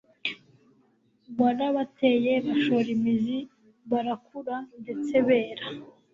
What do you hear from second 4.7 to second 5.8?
ndetse bera